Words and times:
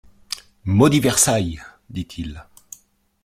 «Maudit 0.65 0.99
Versailles! 0.99 1.61
dit-il. 1.91 2.47